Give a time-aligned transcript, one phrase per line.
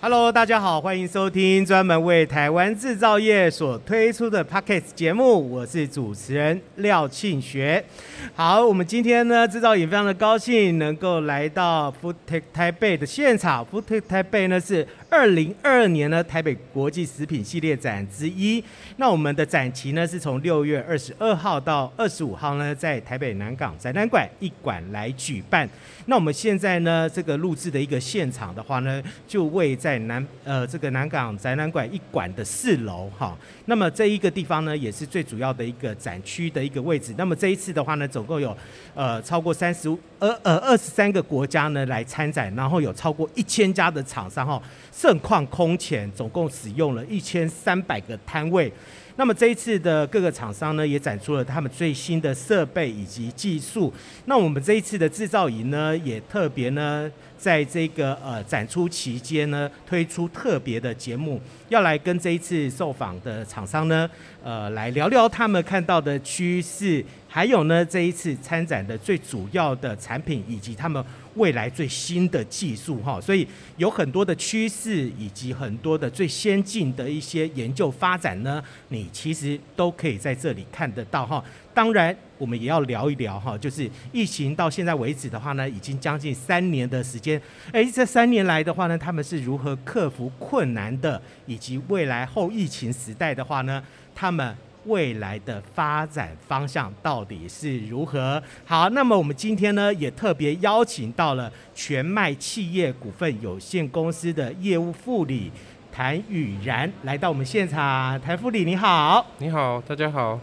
[0.00, 7.84] Hello，大家好，欢迎收听专门为台湾制造业所推出的 Pockets 节目，我是主持人廖庆学。
[8.32, 13.64] 好，我们今天呢，制造也非常的高兴能够来到 f o o t e c h 台北的现场。
[13.64, 18.64] f o o t e c h 台北呢是二零二二年呢台北国际食品系列展之一。
[18.96, 25.68] 那我们的展期呢是从六月二十二号到二十五号呢，在台北南港展览馆一馆来举办。
[26.06, 29.98] 那我们现在呢，这个录制的一个现场的话呢，就位在。
[29.98, 33.36] 南呃这个南港展览馆一馆的四楼哈，
[33.68, 37.14] 那么这一个地方呢，也是最主要的一个展区的一个位置。
[37.18, 38.56] 那么这一次的话呢，总共有
[38.94, 44.60] 呃超过三十呃呃二十三个国家呢来参展，然后有超过一千家的厂商哈，
[44.90, 48.72] 盛况空前，总共使用了一千三百个摊位。
[49.18, 53.92] 那么这一次的各个厂商呢，也展出了他们最新的设备以及技术。
[54.26, 64.08] 那我们这一次的制造营呢，也特别呢，在这个呃展出期间呢，推出特别的节目，要来跟这一次受访的厂商呢，
[64.40, 67.04] 呃，来聊聊他们看到的趋势，
[67.38, 71.04] 还有呢，这一次参展的最主要的产品以及他们。
[71.34, 81.44] 未来最新的技术哈，所以有很多的趋势以及很多的最先进的一些研究发展呢，你其实都可以在这里看得到哈。
[81.72, 93.80] 当然，我们也要聊一聊哈，就是疫情到现在为止的话呢，已经将近三年的时间，诶，这三年来的话呢，他们是如何克服困难的，以及未来后疫情时代的话呢，
[94.12, 94.56] 他们。
[94.88, 98.42] 未来的发展方向到底是如何？
[98.64, 105.52] 好，那么我们今天呢，也特别邀请到了全麦企业股份有限公司的业务副理
[105.92, 108.20] 谭宇然来到我们现场。
[108.20, 110.40] 谭副理你好，你好，大家好。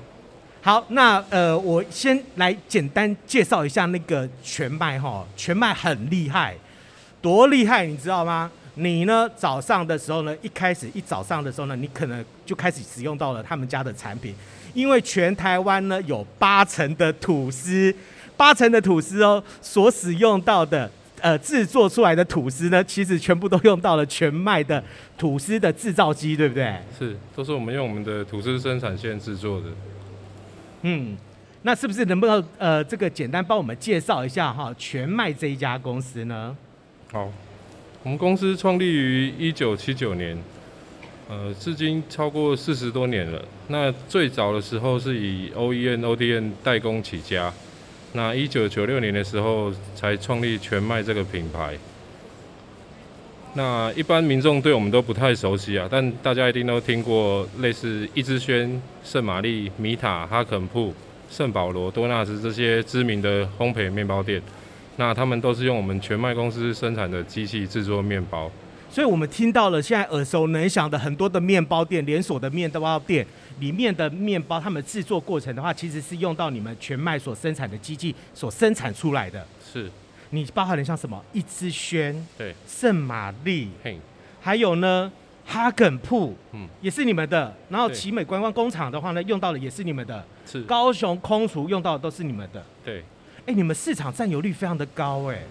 [0.62, 6.56] 好，那呃，我先来简单介绍一下那个全麦哈，全麦很厉害，
[7.22, 8.52] 多厉害，你知道吗？
[8.78, 9.30] 你呢？
[9.38, 14.36] 早上的时候呢，一开始一早上的时候呢，你可能就开始使用到了他们家的产品，
[14.74, 17.96] 因为全台湾呢有八成的吐司，
[18.36, 20.92] 八成的吐司哦，所使用到的
[21.22, 24.84] 呃制作出来的吐司呢，其实全部都用到了全麦的
[25.18, 26.76] 吐司的制造机，对不对？
[27.00, 29.68] 是，都是我们用我们的吐司生产线制作的。
[30.82, 31.16] 嗯，
[31.62, 36.54] 那是不是能不能呃这个简单帮我们介绍一下哈全麦这一家公司呢？
[37.10, 37.32] 好。
[38.06, 40.38] 我们公司创立于一九七九年，
[41.28, 43.44] 呃，至今超过四十多年了。
[43.70, 47.52] 那最早的时候是以 OEM、ODM 代工起家，
[48.14, 51.76] 那一九九六年的时候才创立全麦这个品牌。
[53.56, 60.94] 那一般民众对我们都不太熟悉啊，但大家一定都听过类似一之轩、圣玛丽、米塔、哈肯铺、
[61.32, 64.40] 圣保罗、多纳斯这些知名的烘焙面包店。
[64.98, 68.50] 那他们都是用我们全麦公司生产的机器制作面包，
[68.90, 73.26] 所以我们听到了现在耳熟能详的很多的面包店、连锁的面包店
[73.60, 79.46] 里面的面包，他们制作过程的话，其实是用到你们全麦所生产的机器所生产出来的。
[79.62, 79.92] 是，
[80.30, 84.00] 你包含了像什么一之轩、对，圣玛丽，嘿，
[84.40, 85.12] 还有呢
[85.46, 87.54] 哈根铺，嗯，也是你们的。
[87.70, 90.24] 然后奇美观光工厂的话呢，用到的也是你们的。
[90.46, 92.64] 是，高雄空厨用到的都是你们的。
[92.86, 93.04] 对。
[93.48, 95.44] 哎，你们市场占有率非常的高哎，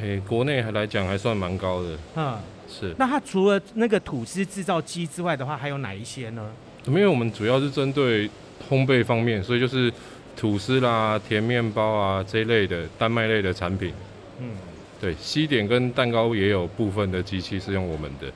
[0.00, 2.38] 哎，国内还来讲还算蛮高的，嗯，
[2.68, 2.94] 是。
[2.96, 6.48] 那它除了那个吐司制造机之外的话，还有哪一些呢？
[6.86, 8.28] 因为我们主要是针对
[8.68, 9.92] 烘焙方面，所以就是
[10.36, 13.92] 吐司啦、甜面包啊这一类的丹麦类的产品。
[14.38, 14.52] 嗯，
[15.00, 18.32] 对，西点跟蛋糕也有部分的机器是用我们的。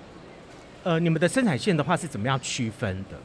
[0.82, 3.16] 呃，你们的生产线的话是怎么样区分的？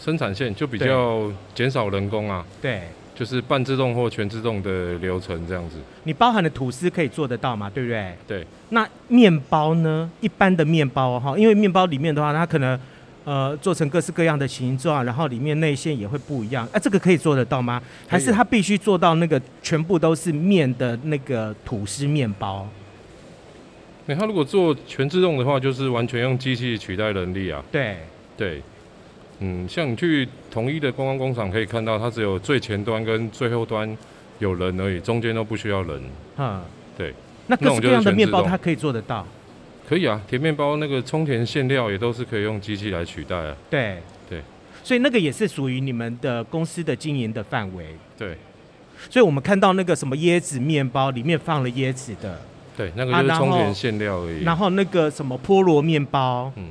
[0.00, 2.44] 生产线就比较减少人工啊。
[2.62, 2.84] 对。
[3.20, 5.76] 就是半自动或全自动的流程这样子。
[6.04, 7.68] 你包含的吐司可以做得到吗？
[7.68, 8.14] 对不对？
[8.26, 8.46] 对。
[8.70, 10.10] 那面包呢？
[10.22, 12.80] 一般的面包哈，因为面包里面的话，它可能
[13.26, 16.66] 呃做成各式各样的形状，然后里面内馅也会不一样。
[16.72, 17.82] 啊，这个可以做得到吗？
[18.08, 22.66] 还是它必须做到那个全部都是面的那个吐司面包？
[24.06, 27.62] 那它如果做全自动的话，就是完全用机器取代人力啊。
[27.70, 27.98] 对。
[28.34, 28.62] 对。
[29.40, 33.96] 嗯，像你去统一的观光工厂可以看到，它只有最前端跟最后端
[34.38, 36.02] 有人而已，中间都不需要人。
[36.36, 36.60] 嗯，
[36.96, 37.14] 对。
[37.46, 39.26] 那各式各样的面包它可以做得到？
[39.88, 43.56] 可以啊，甜面包那个充填馅料也都是可以用机器来取代啊。
[43.68, 43.98] 对
[44.28, 44.40] 对，
[44.84, 47.96] 所以那个也是属于你们的公司的经营的范围。
[48.18, 48.36] 对。
[49.08, 52.38] 所以我们看到那个什么椰子面包里面放了椰子的，
[52.76, 54.44] 对，那个就是充填馅料而已。
[54.44, 56.70] 然后那个什么菠萝面包，嗯，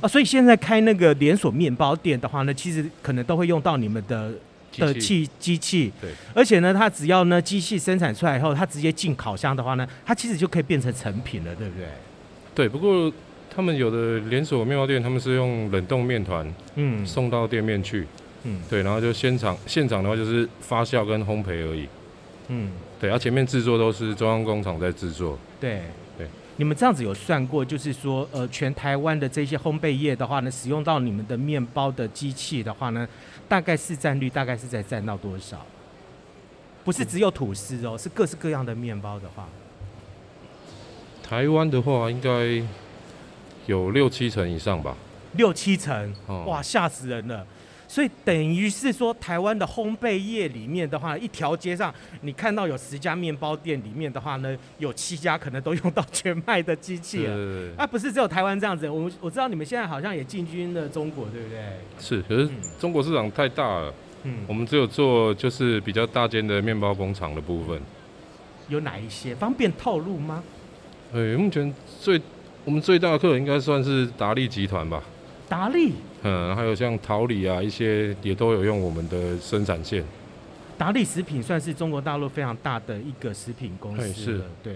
[0.00, 4.32] 啊，所以现在开那个连锁面包店的话呢，其实可能都会用到你们的
[4.76, 5.92] 的器机器。
[6.00, 11.86] 对，而且呢，它只要呢机器生产出来以后，它直接进烤箱的话呢，它其实就可以变成成品了，对不对？
[12.54, 13.12] 对，不过
[13.54, 16.46] 他们有的连锁面包店，他们是用冷冻面团，
[16.76, 18.06] 嗯，送到店面去，
[18.44, 21.88] 嗯，对，然后就现场现场的话就是发酵跟烘焙而已。
[22.48, 22.70] 嗯，
[23.00, 25.38] 对，而前面制作都是中央工厂在制作。
[25.60, 25.82] 对对，
[26.58, 33.08] 你们这样子有算过，就是说，呃，全台湾的这些烘焙业的话呢，使用到你们的面包的机器的话呢，
[33.48, 35.64] 大概市占率大概是在占到多少？
[36.84, 39.48] 不是只有吐司哦，是各式各样的面包的话。
[41.22, 42.60] 台湾的话，应该
[43.66, 44.96] 有六七成以上吧。
[45.34, 46.12] 六七成，
[46.44, 47.46] 哇，吓死人了。
[47.88, 57.72] 所以等于是说，台湾的烘焙业里面的话，一条街上你看到有十家面包店，里面的话呢，有七家可能都用到全麦的机器了。
[57.78, 61.58] 啊，不是只有台湾这样子，我我知道你们现在好像也进军了中国，对不对？
[61.98, 62.48] 是，可是
[62.78, 63.94] 中国市场太大了。
[64.24, 67.80] 嗯，我们只有做就是比较大间的面包工厂的部分。
[68.68, 69.34] 有哪一些？
[69.34, 70.44] 方便透露吗？
[71.14, 72.20] 哎，目前最
[72.66, 75.02] 我们最大的客人应该算是达利集团吧。
[75.48, 80.04] 达利，嗯，还有像桃李啊，一些也都有用我们的生产线。
[80.76, 84.74] 达利食品算是中国大陆非常大的一个食品公司，是，对，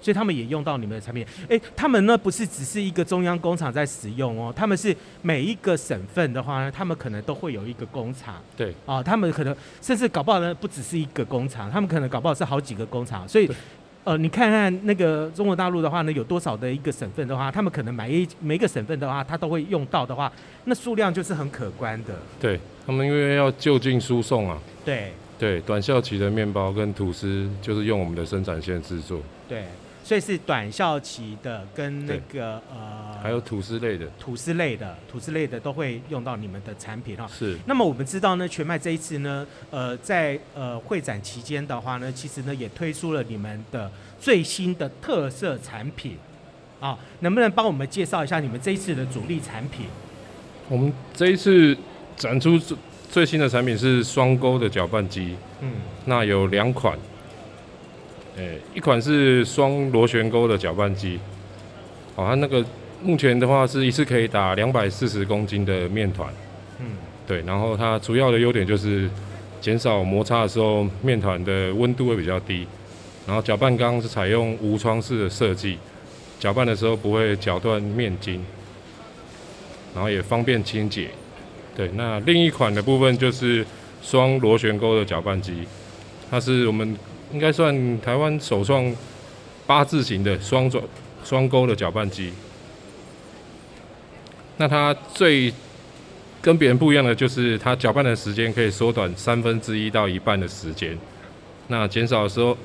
[0.00, 1.26] 所以他们也用到你们的产品。
[1.48, 13.50] 哎，他们呢不是只是一个中央工厂在使用哦，他们是每一个省份的话呢，他们可能都会有一个工厂，对，啊，他们可能甚至搞不好呢不只是一个工厂，他们可能搞不好是好几个工厂，所以。
[14.04, 20.30] 呃，你看看那个中国大陆的话呢，有多少的一个省份的话，他们可能每一每一个省份的话，他都会用到的话，
[20.64, 22.14] 那数量就是很可观的。
[22.38, 24.58] 对，他们因为要就近输送啊。
[24.84, 25.12] 对。
[25.36, 29.20] 对，短效期的面包跟吐司就是用我们的生产线制作。
[29.48, 29.64] 对。
[30.04, 37.26] 所以是短效期的跟那个呃，还有吐司类的，吐司类的，吐司类的都会用到你们的产品哈。
[37.26, 37.56] 是。
[37.64, 43.90] 那么我们知道呢，全麦这一次呢，呃，在呃会展期间的话呢，其实呢也推出了你们的
[44.20, 46.18] 最新的特色产品，
[46.80, 49.86] 啊，能不能帮我们介绍一下你们这一次的主力产品？
[50.68, 51.74] 我们这一次
[52.14, 52.76] 展出最
[53.10, 55.72] 最新的产品是双钩的搅拌机，嗯，
[56.04, 56.98] 那有两款。
[58.36, 61.20] 诶，一款是双螺旋钩的搅拌机，
[62.16, 62.64] 哦，它那个
[63.00, 66.28] 目前的话是一次可以打两百四十公斤的面团，
[66.80, 66.86] 嗯，
[67.28, 69.08] 对，然后它主要的优点就是
[69.60, 72.66] 减少摩擦的时候面团的温度会比较低，
[73.24, 75.78] 然后搅拌缸是采用无窗式的设计，
[76.40, 78.44] 搅拌的时候不会搅断面筋，
[79.94, 81.08] 然后也方便清洁，
[81.76, 83.64] 对，那另一款的部分就是
[84.02, 85.52] 双螺旋钩的搅拌机，
[86.28, 86.98] 它是我们。
[87.34, 88.94] 应该算台湾首创
[89.66, 90.82] 八字形的双转
[91.24, 92.32] 双钩的搅拌机。
[94.56, 95.52] 那它最
[96.40, 100.96] 跟别人不一样的就是，它搅拌的时间可以缩短三分之一到一半的时间。
[101.66, 102.56] 那减少的时候，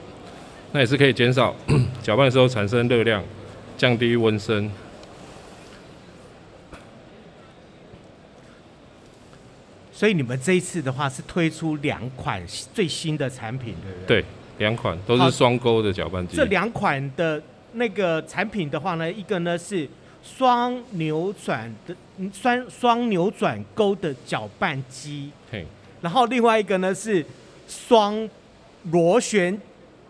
[0.71, 1.55] 那也是可以减少
[2.03, 3.23] 搅拌的时候产生热量，
[3.75, 4.69] 降低温升。
[9.91, 14.21] 所以你们这一次的话是推出两款最新的产品，对不对？
[14.21, 14.25] 对。
[14.59, 16.37] 两款都是双钩的搅拌机。
[16.37, 17.41] 这两款的
[17.73, 19.89] 那个产品的话呢，一个呢是
[20.23, 21.95] 双扭转的
[22.31, 25.65] 双双扭转钩的搅拌机，嘿，
[26.01, 27.25] 然后另外一个呢是
[27.67, 28.29] 双
[28.91, 29.57] 螺旋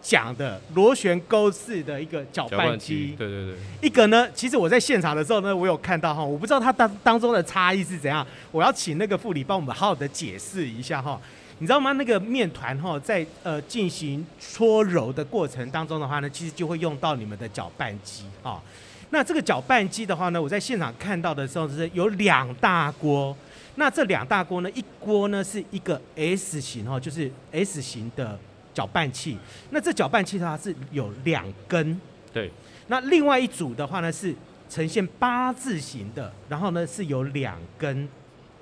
[0.01, 3.13] 桨的螺旋钩式的一个搅拌机。
[3.17, 3.55] 对对对。
[3.81, 11.19] 一个呢，其实我在现场的时候呢，我有看到哈，我不知道它当当中的差异是怎样，我要请那个副理帮我们好好的解释一下哈。
[11.59, 11.91] 你知道吗？
[11.91, 18.61] 那个面团哈，在呃进行搓揉的过程当中的话呢，其实就会用到你们的搅拌机啊。
[19.09, 23.35] 那这个搅拌机的话呢，我在现场看到的时候是有两大锅。
[23.75, 28.39] 那这两大锅呢，一锅呢是一个 S 型哈，就是 S 型的
[28.73, 29.37] 搅拌器。
[29.71, 31.99] 那这搅拌器的话是有两根。
[32.31, 32.49] 对。
[32.87, 34.33] 那另外一组的话呢是
[34.69, 38.07] 呈现八字形的，然后呢是有两根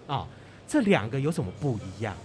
[0.08, 0.26] 啊。
[0.68, 2.16] 这两个有什么不一样？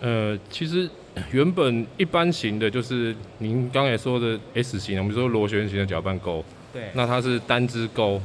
[0.00, 0.88] 呃，其实
[1.30, 6.42] 原本一般型的就是您刚才说的 S 型，我们说螺旋型的搅拌钩，
[6.72, 8.18] 对，那它是单支钩，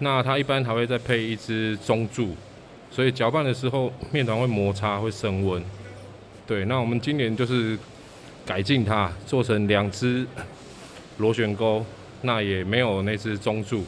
[0.00, 2.34] 那它一般还会再配一支中柱，
[2.90, 5.62] 所以搅拌的时候面团会摩擦会升温，
[6.48, 7.78] 对，那我们今年就是
[8.44, 10.26] 改进它，做成两支
[11.18, 11.86] 螺旋钩，
[12.22, 13.84] 那也没有那只中柱，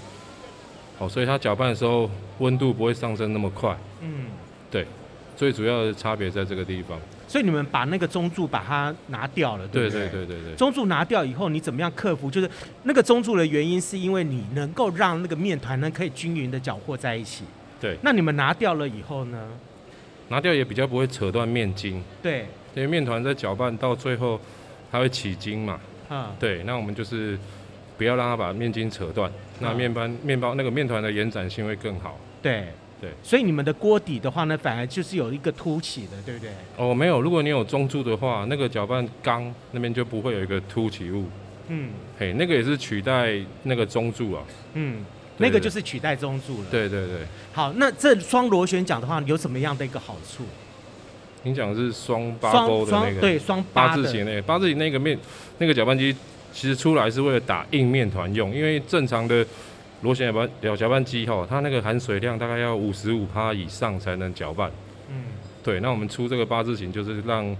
[1.00, 2.08] 哦，所以它搅拌的时候
[2.38, 4.26] 温度不会上升那么快，嗯，
[4.70, 4.86] 对。
[5.36, 6.98] 最主要的差别在这个地方。
[7.26, 10.02] 所以你们把那个中柱把它拿掉了，对不对？
[10.02, 10.54] 对对对对对。
[10.56, 12.30] 中柱拿掉以后，你怎么样克服？
[12.30, 12.48] 就是
[12.84, 17.44] 那个中柱的原因，是因为你能够让那个面团呢可以均匀的搅和在一起。
[17.80, 17.96] 对。
[18.02, 19.48] 那你们拿掉了以后呢？
[20.28, 22.00] 拿掉也比较不会扯断面筋。
[22.22, 22.46] 对。
[22.74, 24.40] 因为面团在搅拌到最后，
[24.92, 25.80] 它会起筋嘛。
[26.08, 26.32] 啊。
[26.38, 27.36] 对，那我们就是
[27.98, 32.16] 不要让它把面筋扯断，那面包面包那个面团的延展性会更好。
[32.40, 32.68] 对。
[33.04, 36.50] 对，所以你们的锅底的话呢，反而就是有一个凸起的，对不对？
[36.78, 41.26] 哦，没有，如果你有中柱的话，那个搅拌缸那边就不会有一个凸起物。
[41.68, 44.42] 嗯，嘿，那个也是取代那个中柱啊。
[44.72, 45.04] 嗯，
[45.36, 46.68] 那个就是取代中柱了。
[46.70, 47.18] 对对对。
[47.52, 50.44] 好，那这双螺旋桨的话，有什么样的一个好处？
[51.42, 55.18] 你讲的是双八钩的那个，对，双八字形那个，八字形那个面
[55.58, 56.16] 那个搅拌机，
[56.54, 59.46] 其实出来是为了打硬面团用，因为正常的。
[60.04, 64.70] 螺旋搅拌搅拌机哈，它那个含水量大概要五十五趴以上才能搅拌。
[65.08, 65.24] 嗯，
[65.62, 67.56] 对，那我们出这个八字形，就是让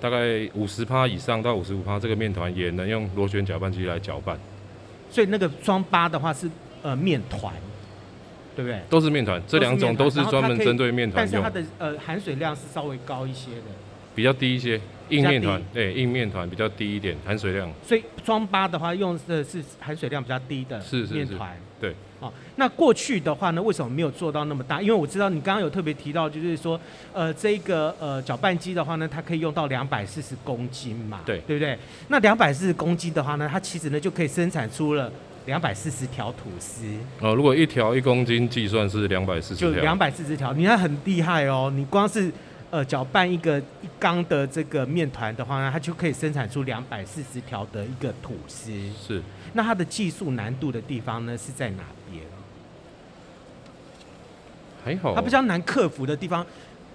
[0.00, 4.36] 大概五十帕以上到五十五趴这个面团也能用螺旋搅拌机来搅拌。
[5.08, 6.50] 所以那个双八的话是
[6.82, 7.54] 呃面团，
[8.56, 8.80] 对不对？
[8.90, 11.40] 都是面团，这两种都是专门针对面团用。
[11.42, 13.62] 但是它的呃含水量是稍微高一些的，
[14.16, 14.80] 比较低一些。
[15.08, 17.70] 硬面团，对，硬面团比较低一点含水量。
[17.80, 20.82] 所以装八的话用的是含水量比较低的
[21.12, 21.56] 面团。
[21.80, 24.82] 对，哦，那过去的话呢，为什么没有做到那么大？
[24.82, 26.80] 因为我知道你刚刚有特别提到，就是说，
[27.12, 31.78] 呃，这个呃搅拌机的话呢，它可以用到两百四十公斤嘛，对，对不对？
[32.08, 35.12] 那两百四十公斤的话呢，它其实呢就可以生产出了
[35.44, 36.84] 两百四十条吐司。
[37.20, 42.32] 哦，如果一条一公斤计算是两百四十条，就两百四十条，你看很厉害哦，你光是。
[42.68, 48.72] 呃，搅拌一个一缸的这个面团的话呢，它就可以生产出两百四十条的一个吐司。
[49.00, 49.22] 是。
[49.52, 52.22] 那它的技术难度的地方呢，是在哪边？
[54.84, 55.14] 还好。
[55.14, 56.44] 它比较难克服的地方，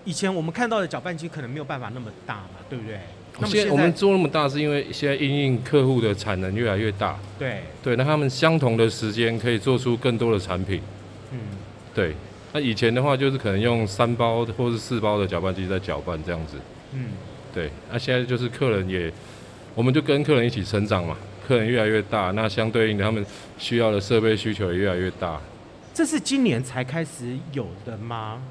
[0.03, 2.99] 以前我们看到的搅拌机可能没有办法那么大嘛，对不对？
[3.39, 7.17] 那么现在我们做那么大，是因为现在因应客户的产能越来越大。
[7.39, 7.61] 对。
[7.81, 10.81] 对，那他们相同的时间可以做出更多的产品。
[11.31, 11.39] 嗯。
[11.95, 12.13] 对。
[12.53, 16.58] 那以前的话，就是可能用三包或是四包的搅拌机在搅拌这样子。
[16.91, 17.05] 嗯，
[17.53, 17.70] 对。
[17.89, 19.10] 那现在就是客人也，
[19.74, 21.15] 我们就跟客人一起成长嘛。
[21.48, 23.25] 客人越来越大，那相对应的他们
[23.58, 25.39] 需要的设备需求也越来越大。
[25.93, 28.41] 这是今年才开始有的吗？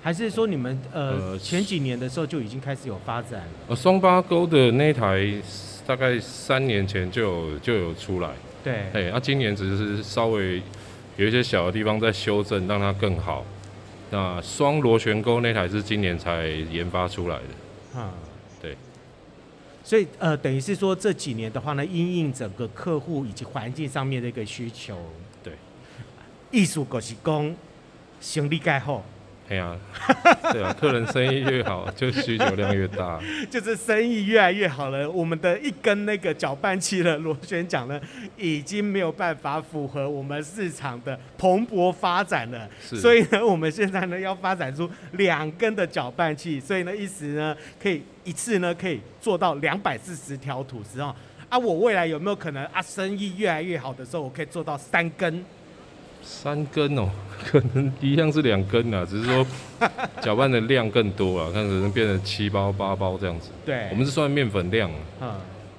[0.00, 3.42] 还是说你们呃，呃前几年的时候就已经开始有发展？
[3.66, 5.32] 呃，双八沟的那台
[5.84, 8.30] 大概三年前就有就有出来。
[8.62, 8.74] 对。
[8.92, 10.62] 哎，那今年只是稍微。
[11.16, 13.44] 有一些小的地方在修正，让它更好。
[14.10, 17.44] 那双螺旋钩那台是今年才研发出来的。
[17.96, 18.10] 嗯，
[18.60, 18.76] 对。
[19.82, 24.96] 所以呃，等于是说这几年的话呢，因应整个客户以及环境上面的一个需求。
[25.42, 25.54] 对。
[26.50, 27.56] 艺术狗是工，
[28.20, 29.04] 行李盖好。
[29.48, 29.76] 哎呀，
[30.52, 33.20] 对啊，客人生意越好，就需求量越大。
[33.48, 38.00] 就是生意越来越好了，我们的一根那个搅拌器的螺旋桨呢，
[38.36, 42.68] 已经没有办法符合我们市场的蓬勃发展了。
[42.80, 42.96] 是。
[42.96, 51.14] 所以呢，我们现在呢要发展出两根的搅拌器，所以呢，一时呢可以一次呢可以做到两百四十条吐司哦。
[51.48, 55.44] 啊，我未来有没有可能啊，生意越来越好的时候，我可以做到三根？
[56.26, 57.08] 三根哦，
[57.44, 59.46] 可能一样是两根啊，只是说
[60.20, 63.50] 搅拌的量更多啊，看可能变成七包八包这样子。
[63.64, 64.98] 对，我们是算面粉量啊。
[65.20, 65.34] 嗯，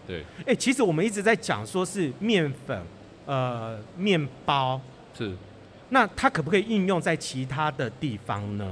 [0.07, 0.21] 对。
[0.39, 2.81] 哎、欸，其实我们一直在讲说是面粉，
[3.25, 4.79] 呃，面包
[5.17, 5.33] 是。
[5.89, 8.69] 那它可不可以应用在其他的地方呢？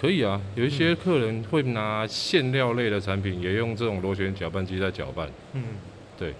[0.00, 5.28] 可以啊，有一些客人会拿馅料类的产品，也用这种螺旋搅拌机在搅拌。
[5.54, 5.62] 嗯，
[6.18, 6.34] 对。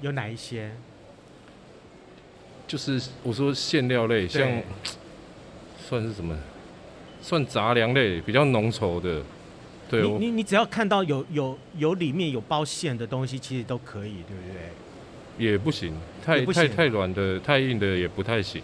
[0.00, 0.72] 有哪一些？
[2.68, 4.46] 就是我说馅料类，像
[5.88, 6.36] 算是什么？
[7.20, 9.22] 算杂粮类，比较浓稠的。
[9.90, 15.46] 对，你你你只要看到有有有里面有包馅的东西，其实都可以，对不对？
[15.46, 18.62] 也不行，太行太太软的、太硬的也不太行，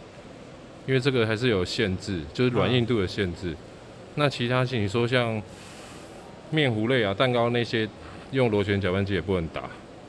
[0.87, 3.51] 因为这个还是有限制，就是软硬度的限制。
[3.53, 3.57] 嗯、
[4.17, 5.43] 那其他性你说像
[6.51, 7.89] 面糊类啊、蛋糕那些，
[8.33, 9.63] 用螺旋搅拌机也不能打。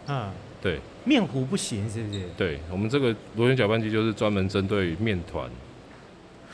[0.07, 0.29] 嗯。
[0.65, 2.22] 对，面糊不行，是不是？
[2.36, 5.48] 对，我们这个螺旋搅拌机就是专门针对面团，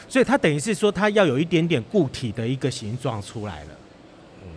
[0.09, 3.69] 所以它等于是说，它要有一点点固体的一个形状出来了。
[4.43, 4.49] 嗯，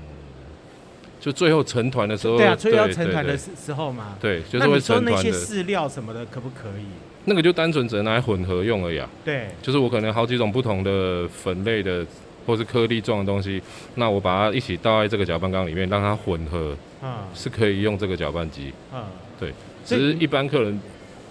[1.21, 4.19] 就最后成团的时候，对啊，最后成团的时时候嘛。
[4.21, 5.13] 对，就是会成团的。
[5.13, 6.87] 那你说那些饲料什么的可不可以？
[7.27, 9.09] 那个就单纯只能拿来混合用而已啊。
[9.25, 12.05] 对，就是我可能好几种不同的粉类的
[12.45, 13.63] 或是颗粒状的东西，
[13.95, 19.05] 那我把它一起倒在这个搅拌缸里面，让它混合，嗯，是可以用这个搅拌机，嗯。
[19.39, 19.53] 对，
[19.85, 20.81] 其实一般客人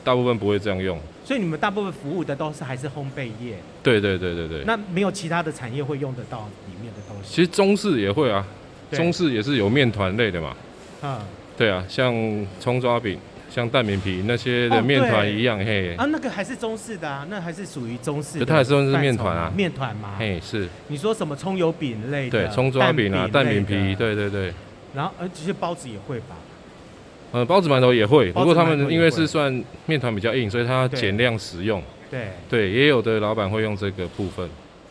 [0.03, 0.99] 大部分不会这样用。
[1.25, 3.57] 所以你们大部分服务的都是还是烘焙业？
[3.81, 4.63] 对对对对对。
[4.65, 7.35] 那没有其他的产业会用得到里面的东西？
[7.35, 8.45] 其实中式也会啊，
[8.91, 10.55] 中式也是有面团类的嘛。
[11.01, 11.19] 嗯。
[11.57, 12.13] 对啊，像
[12.59, 13.17] 葱抓饼。
[13.53, 18.45] 像蛋饼皮那些的面团一样，哦、嘿啊，那个还是中式的啊，那还是属于中式的。
[18.47, 20.67] 它还是算是面团啊，面团嘛，嘿是。
[20.87, 22.47] 你说什么葱油饼类的？
[22.47, 24.51] 对，葱抓饼啊，蛋饼皮，对对对。
[24.95, 26.35] 然后而，这些包子也会吧？
[27.33, 29.51] 呃，包子馒头也会，不过他们因为是算
[29.87, 31.83] 面团比较硬，所以它减量使用。
[32.09, 34.49] 对对，也有的老板会用这个部分。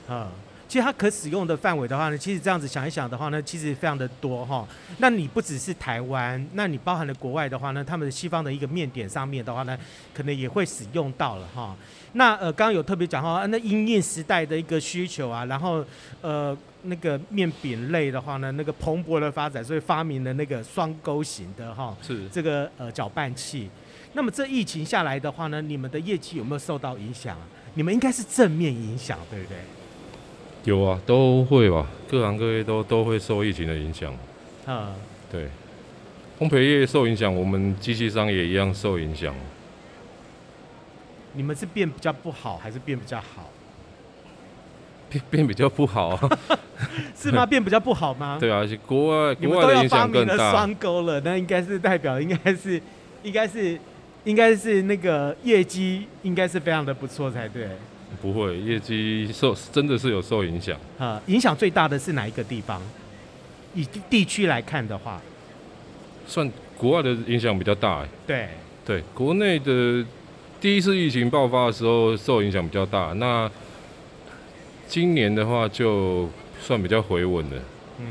[0.09, 0.27] 嗯。
[0.69, 4.67] 其实它可使用的范围的话呢，其实这样子想一想的话呢，其实非常的多哈。
[4.97, 9.77] 那你不只是台湾，那你包含了国外的话呢，他们的西方的一个面点上面的话呢，
[10.15, 11.77] 可能也会使用到了哈。
[12.15, 15.85] 那呃，刚刚有特别讲哈，那因应时代的一个需求啊，然后
[16.23, 23.71] 呃那个面饼类的话呢，那个蓬勃的发展，所以发明了那个双钩型的哈，是这个呃搅拌器。
[24.15, 27.47] 那么这疫情下来的话呢，你们的业绩有没有受到影响啊？
[27.75, 29.57] 你们应该是正面影响，对不对？
[30.65, 34.15] 有啊，都会吧，各行各业都都会受疫情的影响。
[34.67, 34.95] 嗯，
[35.31, 35.49] 对，
[36.39, 39.35] 烘焙业受影响，我们机器商也一样受影响。
[41.33, 43.51] 你们是变比较不好，还是变比较好？
[45.13, 46.39] 变变比较不好啊？
[47.15, 47.45] 是吗？
[47.45, 48.39] 变比较不好吗？
[48.41, 50.51] 对啊，而且国外国外的影响更大。
[50.51, 52.81] 双钩了，那应该是代表，应该是，
[53.23, 53.79] 应该是，
[54.25, 57.69] 应该是那个业绩应该是非常的不错才对。
[58.21, 60.77] 不会，业绩受真的是有受影响。
[60.99, 62.81] 啊，影响最大的是哪一个地方？
[63.75, 65.21] 以地区来看的话，
[66.27, 68.01] 算国外的影响比较大。
[68.01, 68.49] 哎，对
[68.85, 70.05] 对，国内的
[70.61, 73.15] 第一次疫情爆发的时候受影响比较大。
[73.15, 73.51] 那
[74.93, 76.29] 今年的话就
[76.61, 77.63] 算比较回稳了。
[77.99, 78.07] 嗯，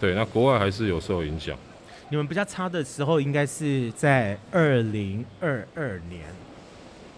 [0.00, 1.56] 对，那国外还是有受影响。
[2.08, 6.24] 你们比较差的时候应该是在二零二二年。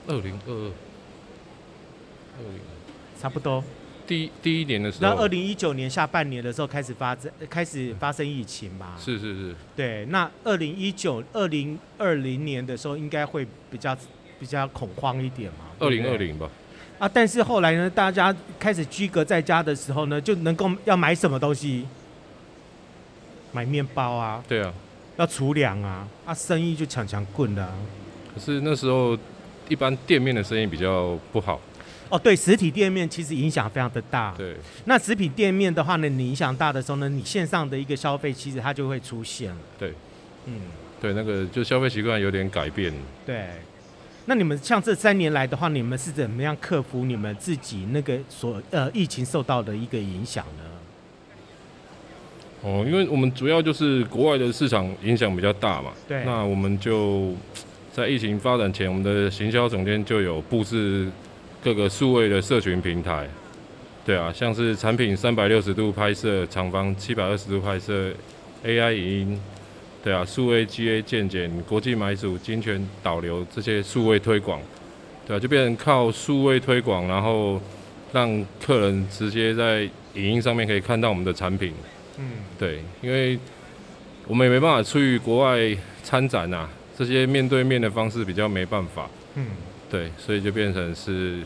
[0.06, 0.70] 二零二二。
[3.18, 3.64] 差不多，
[4.06, 8.94] 第第一年的时候，那二零一九年下半年的时候开始发生，开始发生疫情嘛？
[9.00, 10.04] 是是是，对。
[10.10, 13.96] 那二零一九、二零二零年的时候，应该会比较
[14.38, 15.64] 比较恐慌一点嘛？
[15.78, 16.50] 二零二零吧。
[16.98, 21.86] 啊，但是后来呢，大家开始居隔在家的时候呢，就能够要买什么东西？
[23.52, 24.42] 买面包啊？
[24.48, 24.72] 对啊。
[25.16, 26.06] 要储粮啊？
[26.24, 27.72] 啊，生意就强强滚了。
[28.32, 29.18] 可是那时候，
[29.68, 31.60] 一般店面的生意比较不好。
[32.08, 34.32] 哦，对，实体店面其实影响非常的大。
[34.38, 39.56] 对，那实体店面的话呢，你影响大的时候呢，你线上的一个消费其实它就会出现了。
[39.78, 39.92] 对，
[40.46, 40.60] 嗯，
[41.00, 42.94] 对，那个就消费习惯有点改变。
[43.26, 43.46] 对，
[44.28, 50.64] 那你们像这三年来的话，你们是怎么样克服你们自己那个所呃疫情受到的一个影响呢？
[52.62, 55.92] 哦，因为我们主要就是国外的市场影响比较大嘛。
[56.06, 57.32] 对，那我们就
[57.90, 61.08] 在疫情发展前，我们的行销总监就有布置。
[61.60, 63.28] 各个数位的社群平台，
[64.06, 68.12] 对啊，像是产品三百六十度拍摄、厂房七百二十度拍摄、
[68.64, 69.40] AI 影音，
[70.02, 74.60] 对啊，数位 GA 健检、国际买主、金权导流这些数位推广，
[75.26, 77.60] 对啊，就变成靠数位推广，然后
[78.12, 79.82] 让客人直接在
[80.14, 81.72] 影音上面可以看到我们的产品。
[82.18, 82.24] 嗯，
[82.58, 83.38] 对，因为
[84.26, 85.58] 我们也没办法去国外
[86.02, 89.08] 参展啊，这些面对面的方式比较没办法。
[89.34, 89.46] 嗯，
[89.90, 91.38] 对，所以就变成是。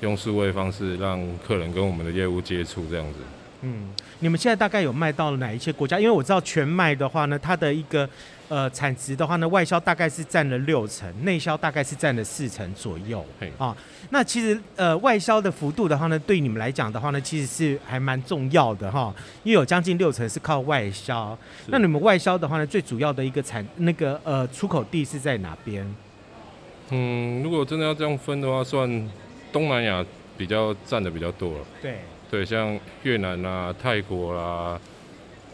[0.00, 3.18] 用数位方式让客人跟我们的业务接触，这样子。
[3.62, 3.88] 嗯，
[4.20, 5.98] 你们现在大概有卖到了哪一些国家？
[5.98, 8.08] 因为我知道全麦的话呢，它的一个
[8.48, 13.24] 呃产值的话呢，外销大概是占了六成，内销大概是占了四成左右。
[13.40, 13.76] 嘿啊，
[14.10, 21.36] 那其实呃外销的幅度的话呢，对你们来讲的话呢，其实是还蛮重要的哈，因为有将近六成是靠外销。
[21.66, 25.84] 那你们外销的话呢，最主要的一个产那个呃出口地是在哪边？
[26.90, 29.08] 嗯，如果真的要这样分的话，算。
[29.50, 30.04] 东南亚
[30.36, 34.80] 比较占的比较多了，对对，像越南啊、泰国啦、啊、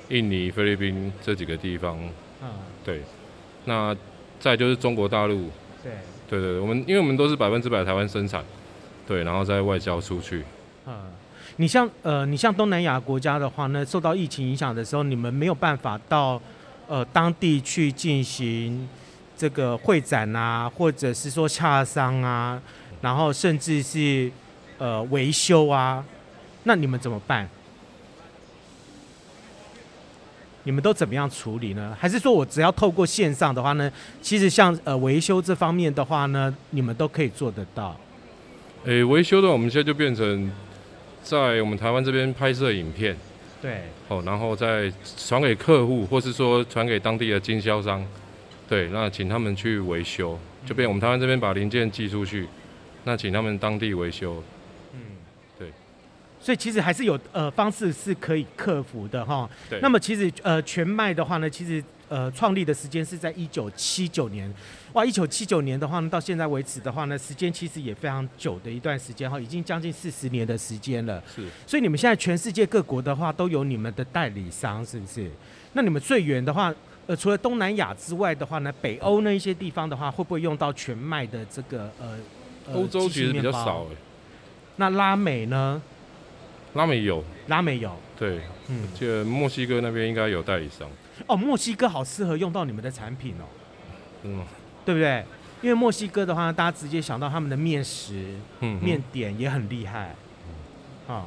[0.09, 1.99] 印尼、菲律宾这几个地方，
[2.43, 2.49] 嗯，
[2.85, 3.01] 对，
[3.65, 3.97] 那
[4.41, 5.49] 再就是中国大陆，
[5.83, 5.93] 对
[6.29, 8.45] 对对，我们因为我们都是百分之百台湾生产，
[9.07, 10.45] 对，然后再外销出去。
[10.87, 10.95] 嗯，
[11.57, 16.41] 你像呃，你像东南亚国家的话呢，受到疫情影响的时候，你们没有办法到
[16.89, 18.89] 呃当地去进行
[19.37, 22.61] 这个会展啊，或者是说洽商啊。
[23.01, 24.33] 然后甚至是
[24.79, 26.03] 呃维修啊，
[26.65, 27.49] 那你们怎么办？
[30.67, 31.95] 你们都怎么样处理呢？
[32.01, 33.93] 还是说我只要透过线上的话呢？
[34.23, 37.95] 其实像呃维修这方面的话呢，你们都可以做得到。
[38.87, 40.51] 诶，维修的我们现在就变成
[41.23, 43.15] 在我们台湾这边拍摄影片，
[43.61, 48.03] 对，哦，然后再传给客户，或是说传给当地的经销商，
[48.67, 50.39] 对，那请他们去维修。
[50.65, 52.49] 就变我们台湾这边把零件寄出去，
[53.05, 54.43] 那请他们当地维修。
[56.45, 59.49] 所以其实还是有呃方式是可以克服的哈。
[59.71, 59.81] 对。
[59.81, 64.53] 那么其实呃全麦的话呢，其实呃创立的时间是在一九七九年。
[64.93, 71.23] 哇，一九七九年的话呢，到现在为止的话呢，时间其实也非常久的一段时间哈，已经将近四十年的时间了。
[71.35, 71.49] 是。
[71.67, 75.31] 所以你们现在全世界各国的话都有你们的代理商，是不是？
[75.73, 76.71] 那你们最远的话，
[77.07, 82.19] 呃，除了东南亚之外的话呢，北欧那一些地方的话，会不会用到全麦的这个呃？
[82.75, 83.97] 欧洲其实比较少哎。
[84.77, 85.81] 那拉美呢？
[86.75, 87.25] 拉美有。
[87.49, 87.95] 拉美有。
[88.19, 90.89] 对，嗯，就墨西哥那边应该有代理商。
[91.27, 93.45] 哦，墨西哥好适合用到你们的产品哦。
[94.23, 94.45] 嗯。
[94.85, 95.25] 对不对？
[95.63, 100.15] 因为墨西哥的话，大家直接想到他们的面食、嗯、面点也很厉害，
[101.09, 101.25] 啊。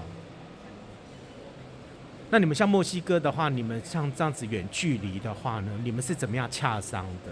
[2.30, 7.32] 那你们像墨西哥的话，你们像这样子远距离的话呢，你们是怎么样洽商的？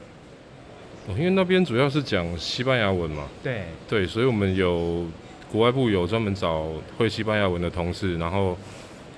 [1.08, 3.28] 哦因为那边主要是讲西班牙文嘛。
[3.44, 3.66] 对。
[3.88, 5.06] 对，所以我们有
[5.56, 6.66] 国外部有专门找
[6.98, 8.58] 会西班牙文的同事，然后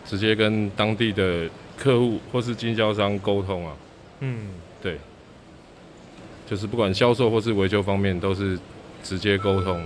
[0.06, 3.74] 直接跟当地的客户或是经销商沟通啊。
[4.20, 4.50] 嗯，
[4.82, 5.00] 对。
[6.50, 8.58] 就是不管销售或是维修方面，都是
[9.04, 9.84] 直接沟通，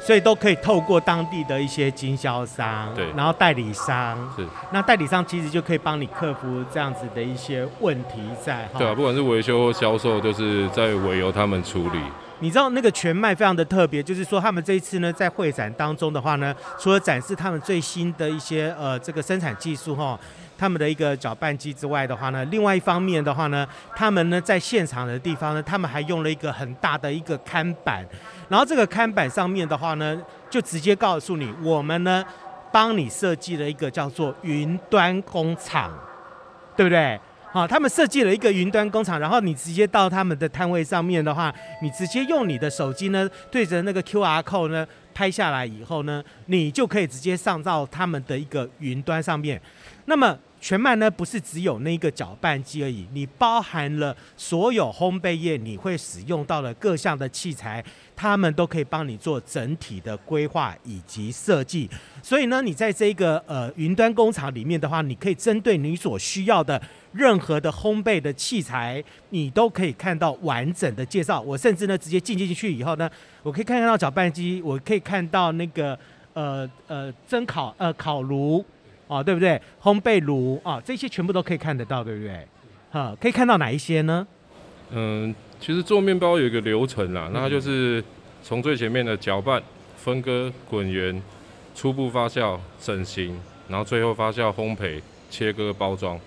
[0.00, 11.98] 所以都可以透过当地的一些经销商，对，然后代理商，是，那代理商其实就可以帮你克服这样子的一些问题在，对啊，不管是维修或销售，都是在委由他们处理。
[12.42, 20.18] 你知道那个全麦非常的特别，就是说他们这一次呢，在会展当中的话呢，除了展示他们最新的一些呃这个生产技术哈。
[20.58, 28.04] 他们的一个搅拌机之外的话呢，另外一方面的话呢，他们呢在现场的地方呢，他们还用了一个很大的一个看板，
[28.48, 32.24] 然后这个看板上面的话呢，就直接告诉你，我们呢
[32.72, 35.92] 帮你设计了一个叫做云端工厂，
[36.76, 37.18] 对不对？
[37.52, 49.60] 好，他们设计了一个云端工厂，然后你直接到他们的摊位上面的话，你直接用你的手机呢对着那个 QR code 呢拍下来以后呢，你就可以直接上到他们的一个云端上面，
[50.06, 50.36] 那么。
[50.62, 61.90] 全麦呢，不是只有那个搅拌机而已，你包含了所有烘焙业你会使用到的各项的器材，他们都可以帮你做整体的规划以及设计。
[62.22, 71.40] 所以呢，你在这个呃云端工厂里面的话，你可以针对你所需要的任何的烘焙的器材，你都可以看到完整的介绍。
[71.40, 73.10] 我甚至呢，直接进进去以后呢，
[73.42, 75.98] 我可以看到搅拌机，我可以看到那个
[76.34, 78.64] 呃呃蒸烤呃烤炉。
[79.12, 79.60] 哦，对不对？
[79.82, 82.46] 烘焙炉啊，这些全部都可以看得到，对不对？
[82.90, 84.26] 哈，可以看到哪一些呢？
[84.90, 88.02] 嗯，其实做面包有一个流程啦，嗯、那它就是
[88.42, 89.62] 从最前面的搅拌、
[89.96, 91.22] 分割、滚圆、
[91.74, 96.18] 初步发酵、整形，然后最后发酵、烘焙、切割、包装，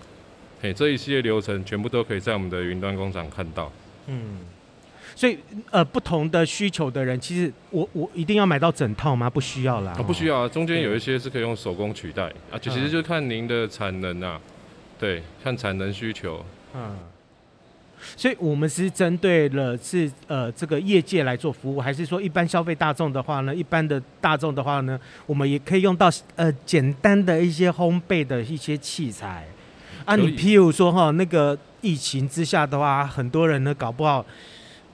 [0.62, 3.72] 嘿，这一系列流程全部都可以在我们的云端工厂看到。
[4.08, 4.40] 嗯。
[5.16, 5.40] 所以，
[5.72, 9.30] 呃，不同的需求的人，其实我我一定要买到整套吗？
[9.30, 9.94] 不需要啦。
[9.98, 14.38] 啊，不需要啊，中间有一些是可以用手工取代啊，就其实就看您的产能啊，
[15.00, 16.44] 对，看产能需求。
[16.76, 16.98] 嗯。
[18.18, 23.56] 所以我们是针对了是呃这个业界来做服务，还是说一般消费大众的话呢？
[23.56, 29.48] 一般的大众的话呢，我们也可以用到呃简单的一些烘焙的一些器材
[30.04, 30.16] 啊。
[30.18, 34.24] 你譬如说哈，那个疫情之下的话，很多人呢搞不好。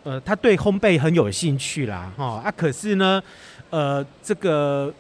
[0.04, 3.22] 呃，他对烘焙很有兴趣啦，哈啊，可是呢，
[3.70, 4.92] 呃，这个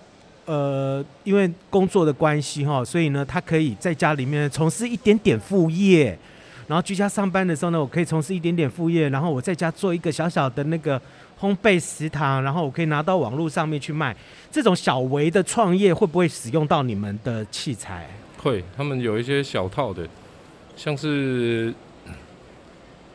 [0.46, 6.16] 呃，因为工作的关系哈，所以呢，他可以在家里面从事一点点副业，
[6.68, 11.02] 然后居家上班的时候呢，我可以从事一点点副业，然后我在家做一个小小的那个
[11.40, 14.16] 烘焙食堂，然后我可以拿到网络上面去卖。
[14.52, 18.08] 这种小微的创业会不会使用到你们的器材？
[18.38, 20.08] 会，他们有一些小套的，
[20.76, 21.74] 像是。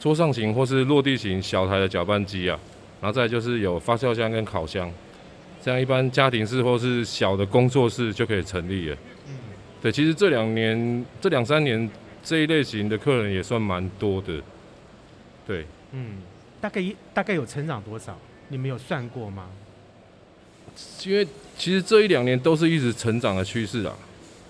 [0.07, 2.57] 桌上型或是落地型小台的搅拌机啊，
[3.01, 4.89] 然后再就是有发酵箱跟烤箱，
[5.61, 8.97] 这样一般家庭式或是小的工作室就可以成立了。
[9.27, 9.35] 嗯，
[9.83, 11.91] 对，其实这两年、这两三年
[12.23, 14.41] 这一类型的客人也算蛮多的。
[15.45, 16.19] 对，嗯，
[16.61, 16.81] 大概
[17.13, 18.17] 大概有成长多少？
[18.47, 19.49] 你们有算过吗？
[21.05, 21.27] 因为
[21.59, 23.93] 其实这一两年都是一直成长的趋势啊。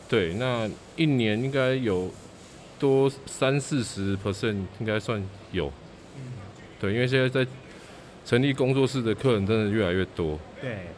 [0.06, 2.10] 对，那一年应该有。
[2.78, 5.72] 多三四十 percent 应该算有，
[6.78, 7.50] 对，因为现在在
[8.24, 10.38] 成立工作室的客人真的越来越多。
[10.60, 10.88] 对，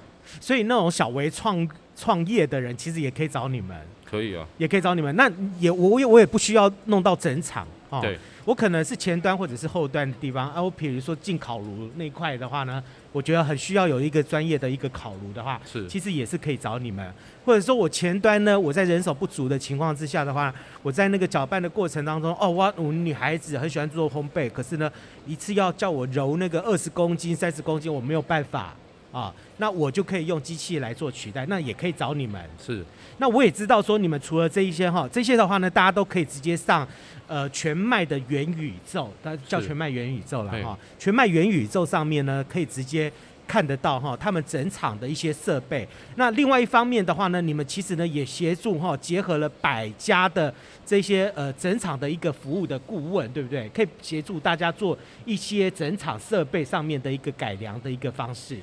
[0.40, 3.76] 所以那种小微创创业的人，其实也可以找你们。
[4.08, 5.14] 可以啊，也可以找你们。
[5.16, 7.98] 那也我也我也不需要弄到整场哦。
[8.00, 10.50] 对，我可能是前端或者是后端的地方。
[10.50, 12.82] 啊，我比如说进烤炉那块的话呢，
[13.12, 17.12] 我觉得很需要有一个专业的一个烤炉的话，是，其实也是可以找你们。
[17.44, 24.90] 或者说我前端呢，我在人手不足的情况之下的话，我在那个搅拌的过程当中，哦，我我女孩子很喜欢做烘焙，可是呢，
[25.26, 28.74] 一次要叫我揉那个二十公斤、三十公斤，我没有办法。
[29.10, 32.42] 啊，那我就可以用机器来做取代，那也可以找你们。
[32.62, 32.84] 是，
[33.16, 36.86] 那我也知道说你们除了这一些哈，这些的话呢，大家都可以直接上
[37.26, 40.78] 呃全麦的元宇宙，它叫全麦元宇宙了哈。
[40.98, 43.10] 全麦元宇宙上面呢，可以直接
[43.46, 45.88] 看得到哈，他们整场的一些设备。
[46.16, 50.52] 那另外一方面的话呢，你们其实呢也协助哈，结合了百家的
[50.84, 53.66] 这些呃整场的一个服务的顾问，对不对？
[53.70, 58.58] 可以协助大家做一些整场设备上面的一个改良的一个方式。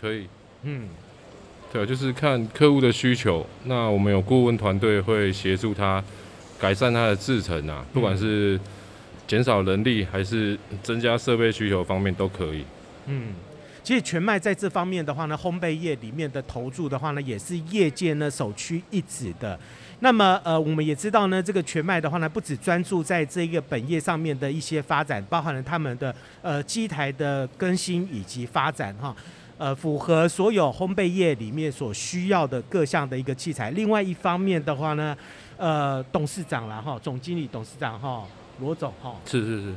[0.00, 0.28] 可以，
[0.64, 0.88] 嗯，
[1.72, 3.46] 对，就是看客户的需求。
[3.64, 6.02] 那我们有顾问团队会协助他
[6.58, 8.60] 改善他的制程啊，不管是
[9.26, 12.64] 减少人力还是增加设备需求方面都可以。
[13.06, 13.32] 嗯，
[13.82, 19.58] 其实全麦在这方面的话呢，烘焙业里面的投注的话呢，也是业界呢首屈一指的。
[20.00, 29.16] 那么呃，我们也知道呢，这个全麦的话呢，不止专注在这个本业上面的一些发展，包含了他们的呃机台的更新以及发展哈。
[29.56, 33.70] 呃，符合所有烘焙业里面所需要的各项的一个器材。
[33.70, 35.16] 另外一方面的话呢，
[35.56, 38.26] 呃，董事长啦哈，总经理、董事长哈，
[38.60, 39.74] 罗总哈，是是是，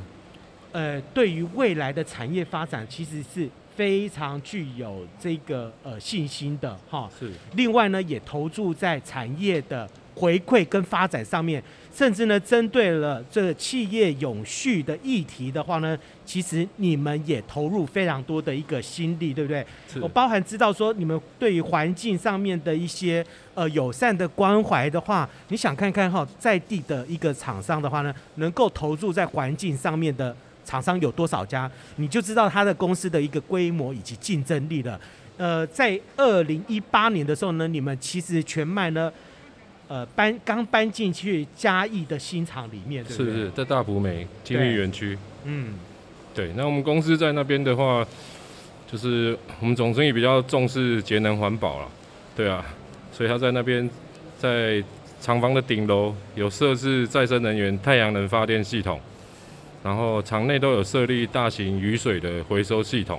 [0.72, 7.08] 呃，对于未来的产业发展，其实是非常具有这个呃信心的哈。
[7.18, 7.30] 是。
[7.54, 11.62] 另外呢，也投注在产业的回馈跟发展上面。
[11.98, 19.66] 甚至呢，针对了这个企业永续的议题的话呢，其实你们也投入非常多的一个心力，对不对？
[20.00, 35.00] 我包含知道说，你们对于环境上面的一些呃友善的关怀的话，你想看看哈，在地的一个厂商的话呢，能够投入在环境上面的厂商有多少家，你就知道他的公司的一个规模以及竞争力了。
[35.36, 39.12] 呃，在二零一八年的时候呢，你们其实全麦呢。
[39.88, 43.32] 呃，搬刚搬进去嘉义的新厂里面，对不对？
[43.32, 45.16] 是是，在大埔美精密园区。
[45.44, 45.74] 嗯，
[46.34, 46.52] 对。
[46.54, 48.06] 那我们公司在那边的话，
[48.86, 51.88] 就是我们总经理比较重视节能环保了，
[52.36, 52.62] 对啊，
[53.10, 53.88] 所以他在那边
[54.38, 54.84] 在
[55.22, 59.00] 厂房的顶楼有设置再生能源太阳能发电系统，
[59.82, 63.18] 然后厂内都有设立大型雨水的回收系统。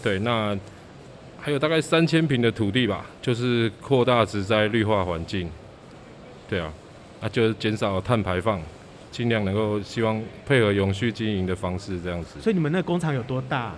[0.00, 0.56] 对，那。
[1.46, 5.48] 还有大概三千平的土地吧，就是扩大植栽绿化环境，
[6.48, 6.72] 对啊，
[7.20, 8.60] 那就是减少碳排放，
[9.12, 12.40] 尽量能够希望配合永续经营的方式这样子。
[12.40, 13.72] 所以你们那工厂有多大？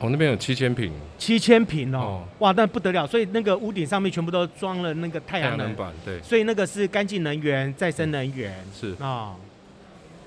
[0.00, 0.92] 我、哦、那边有七千平。
[1.16, 3.06] 七千平哦，哦，哇，那不得了！
[3.06, 6.20] 所以那个屋顶上面全部都装了那个太阳能，能板，对。
[6.20, 9.36] 所以那个是干净能源、再生能源，是啊、哦。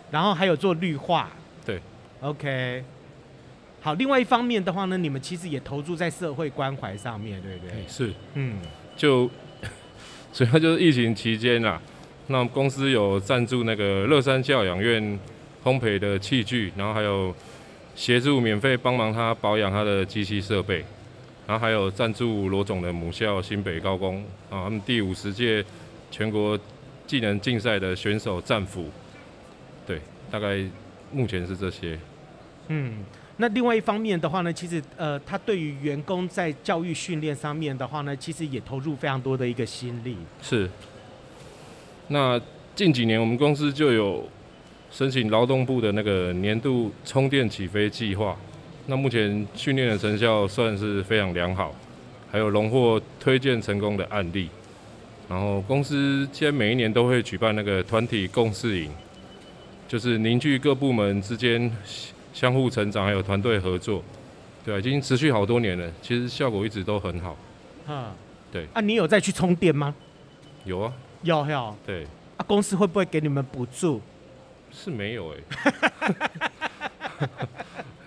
[0.10, 1.30] 然后还有做绿化，
[1.66, 1.82] 对
[2.22, 2.82] ，OK。
[3.88, 7.74] 好，另外一方面的话呢，你们其实也投注在社会关怀上面，对不对？
[7.88, 8.58] 是，嗯，
[8.98, 9.30] 就
[10.34, 11.82] 主要就是疫情期间啊，
[12.28, 15.02] 那公司有赞助那个乐山教养院
[15.64, 17.34] 烘焙的器具，然后还有
[17.96, 20.84] 协助免费帮忙他保养他的机器设备，
[21.48, 24.18] 然后还有赞助罗总的母校新北高工
[24.50, 25.64] 啊，他们第五十届
[26.12, 26.60] 全国
[27.06, 28.92] 技能竞赛的选手战俘，
[29.86, 30.62] 对，大概
[31.10, 31.98] 目前是这些，
[32.68, 33.06] 嗯。
[33.40, 40.18] 那另外一方面的话呢，其实呃，他对于员工在教育训练上面的话呢，其实也投入非常多的一个心力。
[40.42, 40.68] 是。
[42.08, 42.42] 那
[42.76, 44.28] 近几年我们公司就有
[44.90, 48.36] 申请劳动部的那个年度充电起飞计划，
[48.88, 51.76] 那目前训练的成效算是非常良好，
[52.32, 54.50] 还有荣获推荐成功的案例。
[55.30, 58.90] 然后公司现在每一年都会举办那个团体共事营，
[59.88, 61.72] 就是凝聚各部门之间。
[62.38, 64.04] 相互成长，还有团队合作，
[64.64, 65.92] 对啊，已经持续好多年了。
[66.04, 67.36] 其实效果一直都很好。
[67.88, 68.12] 嗯，
[68.52, 68.68] 对。
[68.76, 69.96] 啊，你有再去充电吗？
[70.64, 70.94] 有啊。
[71.24, 71.76] 有有。
[71.84, 72.04] 对。
[72.38, 74.00] 啊，公司会不会给你们补助？
[74.72, 75.38] 是没有哎、
[77.20, 77.48] 欸。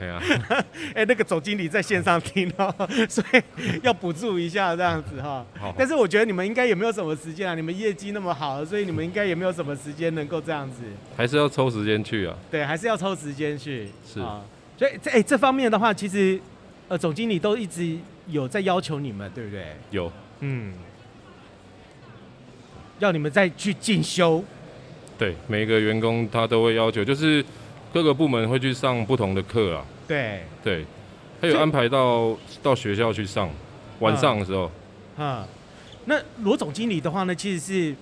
[0.00, 0.18] 对啊，
[0.96, 2.74] 哎，那个总经理在线上听哦，
[3.06, 3.42] 所以
[3.82, 5.44] 要补助一下这样子哈。
[5.58, 5.74] 好。
[5.76, 10.76] 但是我觉得你们应该也没有什么时间啊，你们业绩那么好，所以你们应该也没有什么时间能够这样子。
[11.14, 12.34] 还是要抽时间去啊。
[12.50, 13.88] 对，还是要抽时间去。
[14.10, 14.42] 是啊。
[14.78, 16.40] 所以这哎这方面的话，其实
[16.88, 17.94] 呃总经理都一直
[18.28, 19.66] 有在要求你们，对不对？
[19.90, 20.10] 有。
[20.40, 20.72] 嗯。
[23.00, 24.42] 要你们再去进修。
[25.18, 27.44] 对，每一个员工他都会要求，就是。
[27.92, 30.40] 各个部门会去上不同的课啊，对。
[30.62, 30.84] 对，
[31.40, 33.50] 他有安排到到学校去上，
[33.98, 34.70] 晚上的时候。
[35.16, 35.46] 啊，
[36.04, 37.94] 那罗总经理的话呢，其实是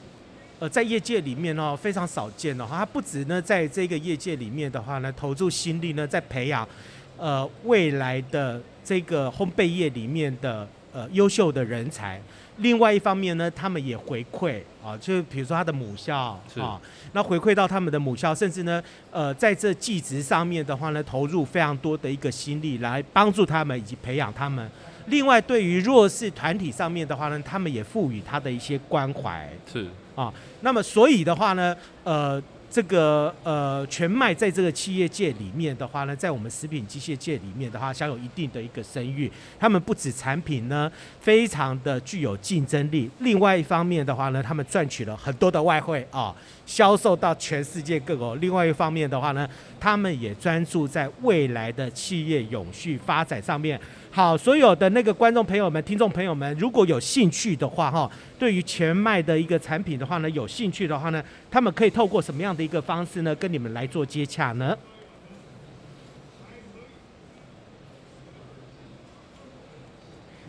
[0.59, 6.69] 呃在业界里面哦非常少见哦，他不止呢在这个业界里面的话呢，投注心力呢在培养
[7.17, 12.21] 呃未来的这个烘焙业里面的呃优秀的人才。
[12.59, 16.81] 另外一方面呢，他们也回馈啊，就比如说他的母校啊，
[17.13, 24.71] 那回馈到他们的母校，甚至呢，呃，在这技职上面的话呢，投入非常多的一个心力来帮助他们以及培养他们。
[25.07, 29.49] 另外，对于弱势团体上面的话呢，他们也赋予他的一些关怀。
[29.73, 32.43] 是啊，那么所以的话呢，呃。
[32.71, 39.31] 这个呃，全麦在这个企业界里面的话呢，在我们食品机械界里面的话，享有一定的一个声誉。
[39.59, 43.11] 他们不止产品呢，非常的具有竞争力。
[43.21, 46.35] 另外一方面的话呢，他们赚取了很多的外汇啊，
[46.67, 48.37] 销售到全世界各国。
[48.37, 49.49] 另外一方面的话呢，
[49.81, 53.81] 他们也专注在未来的企业永续发展上面。
[54.19, 64.77] 好，所有的那个观众朋友们、听众朋友们，如果有兴趣的话，哈，对于全麦的一个产品的话呢，有兴趣的话呢，他们可以透过什么样的一个方式呢，跟你们来做接洽呢？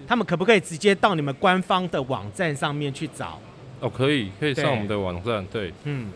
[0.07, 3.39] 他们可不可以直接到你们官方的网站上面去找？
[3.81, 6.11] 哦，可以，可以上我们的网站，对，嗯。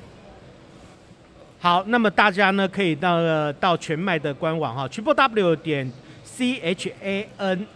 [1.60, 5.94] 好，那么大家呢，可以到到全麦的官网哈，triple w 点。
[6.36, 7.68] C h a n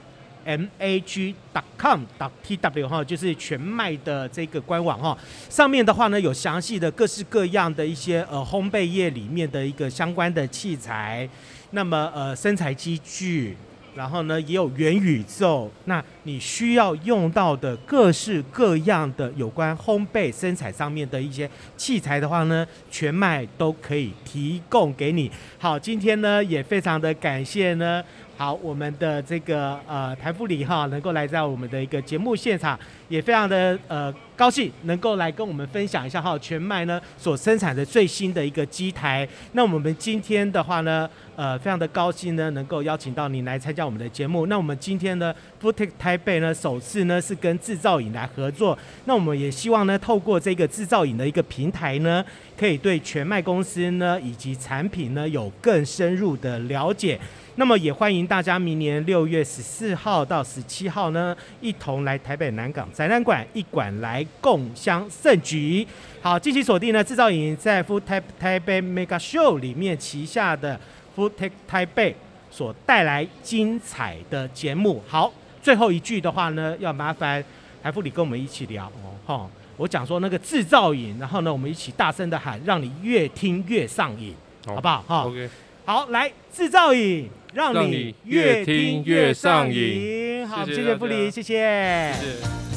[0.44, 5.18] m a g dot com dot t w 哈，就是全麦的这个官网哈，
[5.50, 11.28] 上面的话呢，有详细的各式各样的一些呃烘焙业里面的一个相关的器材，
[11.72, 13.56] 那么呃生产机具。
[13.96, 25.32] 然后呢，也有元宇宙，那你需要用到的各式各样的有关烘焙生产上面的一些器材的话呢，全麦都可以提供给你。
[25.58, 28.04] 好，今天呢也非常的感谢呢，
[28.38, 39.28] 好我们的这个呃谭副理哈能够来在我们的一个节目现场，也非常的呃高兴能够来跟我们分享一下哈全麦呢所生产的最新的一个机台。
[39.54, 41.10] 那我们今天的话呢。
[41.38, 44.48] 呃，非常的高兴呢，能够邀请到您来参加我们的节目。
[44.48, 48.76] 那我们今天呢 f o o t e c h 台北呢，首次呢是跟制造影来合作。
[49.06, 52.26] 那我们也希望呢，透过这个制造影的一个平台呢，
[52.58, 57.20] 可以对全麦公司呢以及产品呢有更深入的了解。
[57.60, 65.86] 那么也欢迎大家明年六月十四号到十七号呢，一同来台北南港展览馆一馆来共襄盛举。
[66.20, 70.80] 好，敬请锁定呢，制造影在 FoodTech 台北 Mega Show 里面旗下的。
[71.16, 72.16] FoodTech 台北
[72.52, 75.04] 所带来精彩的节目。
[75.08, 75.32] 好，
[75.62, 77.44] 最后一句的话呢，要麻烦
[77.84, 79.14] 台富理跟我们一起聊哦。
[79.26, 84.34] 哈，我讲说那个制造瘾，然后呢，我们一起大声的喊，让你越听越上瘾，
[84.66, 85.02] 好，好不好？
[85.08, 85.50] 哈，OK。
[85.86, 90.48] 好，来制造瘾，让你越听越上瘾。
[90.48, 92.14] 好，谢谢富里，谢谢。
[92.14, 92.77] 谢谢。